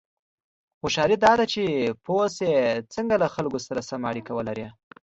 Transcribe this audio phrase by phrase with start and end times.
[0.81, 1.63] هوښیاري دا ده چې
[2.03, 2.51] پوه شې
[2.93, 4.67] څنګه له خلکو سره سمه اړیکه ولرې.